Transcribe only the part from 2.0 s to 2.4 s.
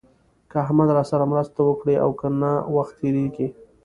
او که